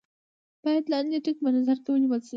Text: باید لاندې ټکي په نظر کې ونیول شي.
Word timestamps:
باید 0.63 0.85
لاندې 0.91 1.17
ټکي 1.25 1.41
په 1.45 1.49
نظر 1.57 1.77
کې 1.83 1.89
ونیول 1.91 2.21
شي. 2.27 2.29